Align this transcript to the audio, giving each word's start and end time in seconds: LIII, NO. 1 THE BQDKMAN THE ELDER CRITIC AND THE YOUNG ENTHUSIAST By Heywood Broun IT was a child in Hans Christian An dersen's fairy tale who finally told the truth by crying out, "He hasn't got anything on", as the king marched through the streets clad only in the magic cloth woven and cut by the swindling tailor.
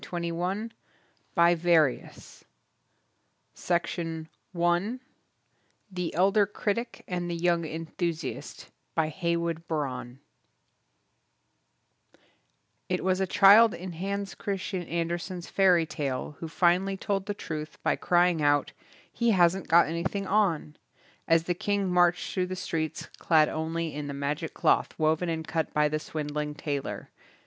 LIII, 0.11 0.31
NO. 0.31 0.35
1 0.35 0.71
THE 1.35 1.39
BQDKMAN 3.55 4.99
THE 5.91 6.13
ELDER 6.15 6.47
CRITIC 6.47 7.03
AND 7.07 7.29
THE 7.29 7.35
YOUNG 7.35 7.65
ENTHUSIAST 7.65 8.71
By 8.95 9.09
Heywood 9.09 9.67
Broun 9.67 10.17
IT 12.89 13.03
was 13.03 13.21
a 13.21 13.27
child 13.27 13.75
in 13.75 13.91
Hans 13.93 14.33
Christian 14.33 14.81
An 14.87 15.07
dersen's 15.07 15.47
fairy 15.47 15.85
tale 15.85 16.35
who 16.39 16.47
finally 16.47 16.97
told 16.97 17.27
the 17.27 17.35
truth 17.35 17.77
by 17.83 17.95
crying 17.95 18.41
out, 18.41 18.71
"He 19.13 19.29
hasn't 19.29 19.67
got 19.67 19.85
anything 19.85 20.25
on", 20.25 20.77
as 21.27 21.43
the 21.43 21.53
king 21.53 21.87
marched 21.87 22.33
through 22.33 22.47
the 22.47 22.55
streets 22.55 23.07
clad 23.19 23.49
only 23.49 23.93
in 23.93 24.07
the 24.07 24.15
magic 24.15 24.55
cloth 24.55 24.97
woven 24.97 25.29
and 25.29 25.47
cut 25.47 25.71
by 25.75 25.87
the 25.87 25.99
swindling 25.99 26.55
tailor. 26.55 27.11